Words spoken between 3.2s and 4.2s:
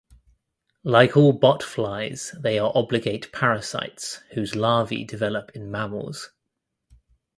parasites